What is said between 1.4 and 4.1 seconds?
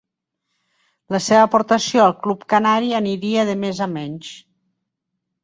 aportació al club canari aniria de més a